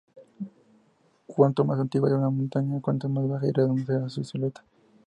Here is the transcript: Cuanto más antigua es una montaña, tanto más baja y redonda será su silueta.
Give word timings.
Cuanto 1.27 1.63
más 1.63 1.79
antigua 1.79 2.09
es 2.09 2.15
una 2.15 2.31
montaña, 2.31 2.81
tanto 2.83 3.07
más 3.07 3.29
baja 3.29 3.47
y 3.47 3.51
redonda 3.51 3.83
será 3.85 4.09
su 4.09 4.23
silueta. 4.23 4.63